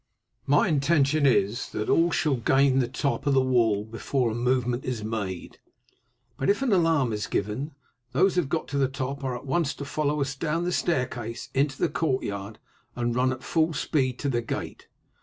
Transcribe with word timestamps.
My 0.47 0.67
intention 0.67 1.27
is 1.27 1.69
that 1.73 1.87
all 1.87 2.09
shall 2.09 2.37
gain 2.37 2.79
the 2.79 2.87
top 2.87 3.27
of 3.27 3.35
the 3.35 3.39
wall 3.43 3.85
before 3.85 4.31
a 4.31 4.33
movement 4.33 4.83
is 4.83 5.03
made, 5.03 5.59
but 6.37 6.49
if 6.49 6.63
an 6.63 6.73
alarm 6.73 7.13
is 7.13 7.27
given, 7.27 7.75
those 8.11 8.33
who 8.33 8.41
have 8.41 8.49
got 8.49 8.67
to 8.69 8.79
the 8.79 8.87
top 8.87 9.23
are 9.23 9.35
at 9.37 9.45
once 9.45 9.75
to 9.75 9.85
follow 9.85 10.19
us 10.19 10.33
down 10.33 10.63
the 10.63 10.71
staircase 10.71 11.49
into 11.53 11.77
the 11.77 11.87
courtyard 11.87 12.57
and 12.95 13.15
run 13.15 13.31
at 13.31 13.43
full 13.43 13.73
speed 13.73 14.17
to 14.17 14.29
the 14.29 14.41
gate. 14.41 14.87